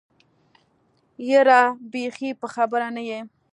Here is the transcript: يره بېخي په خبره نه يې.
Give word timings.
يره 1.29 1.61
بېخي 1.91 2.29
په 2.39 2.47
خبره 2.53 2.87
نه 2.95 3.01
يې. 3.09 3.19